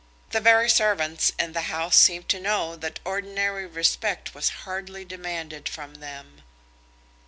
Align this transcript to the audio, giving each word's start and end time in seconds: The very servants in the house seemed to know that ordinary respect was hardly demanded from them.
The 0.31 0.39
very 0.39 0.67
servants 0.67 1.31
in 1.37 1.53
the 1.53 1.61
house 1.69 1.95
seemed 1.95 2.27
to 2.29 2.39
know 2.39 2.75
that 2.75 2.99
ordinary 3.05 3.67
respect 3.67 4.33
was 4.33 4.49
hardly 4.65 5.05
demanded 5.05 5.69
from 5.69 5.93
them. 6.01 6.41